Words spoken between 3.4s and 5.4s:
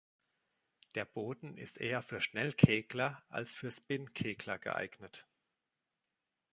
für Spin-Kegler geeignet.